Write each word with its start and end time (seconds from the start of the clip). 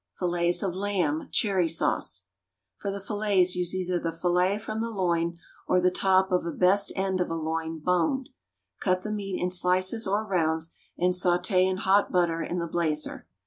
=Fillets 0.17 0.63
of 0.63 0.75
Lamb, 0.75 1.29
Cherry 1.31 1.69
Sauce.= 1.69 2.23
For 2.79 2.89
the 2.89 2.99
fillets 2.99 3.55
use 3.55 3.75
either 3.75 3.99
the 3.99 4.11
fillet 4.11 4.57
from 4.57 4.81
the 4.81 4.89
loin 4.89 5.37
or 5.67 5.79
the 5.79 5.91
top 5.91 6.31
of 6.31 6.43
a 6.43 6.51
"best 6.51 6.91
end 6.95 7.21
of 7.21 7.29
a 7.29 7.35
loin" 7.35 7.77
boned. 7.77 8.29
Cut 8.79 9.03
the 9.03 9.11
meat 9.11 9.39
in 9.39 9.51
slices 9.51 10.07
or 10.07 10.25
rounds, 10.25 10.71
and 10.97 11.13
sauté 11.13 11.69
in 11.69 11.77
hot 11.77 12.11
butter 12.11 12.41
in 12.41 12.57
the 12.57 12.65
blazer. 12.65 13.27